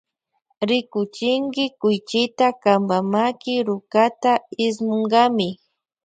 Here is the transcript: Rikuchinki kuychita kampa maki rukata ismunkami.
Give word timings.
Rikuchinki 0.69 1.63
kuychita 1.79 2.47
kampa 2.63 2.97
maki 3.13 3.53
rukata 3.67 4.33
ismunkami. 4.65 5.49